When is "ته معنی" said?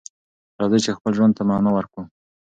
1.37-1.71